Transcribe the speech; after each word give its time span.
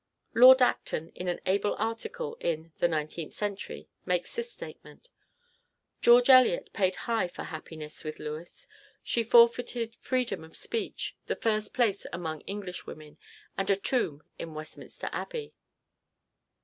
Lord 0.33 0.63
Acton 0.63 1.09
in 1.09 1.27
an 1.27 1.39
able 1.45 1.75
article 1.75 2.35
in 2.39 2.71
the 2.79 2.87
"Nineteenth 2.87 3.35
Century" 3.35 3.87
makes 4.03 4.33
this 4.35 4.51
statement: 4.51 5.09
"George 6.01 6.27
Eliot 6.27 6.73
paid 6.73 6.95
high 7.05 7.27
for 7.27 7.43
happiness 7.43 8.03
with 8.03 8.17
Lewes. 8.17 8.67
She 9.03 9.21
forfeited 9.23 9.95
freedom 9.99 10.43
of 10.43 10.57
speech, 10.57 11.15
the 11.27 11.35
first 11.35 11.71
place 11.71 12.07
among 12.11 12.41
English 12.47 12.87
women, 12.87 13.19
and 13.55 13.69
a 13.69 13.75
tomb 13.75 14.23
in 14.39 14.55
Westminster 14.55 15.07
Abbey." 15.11 15.53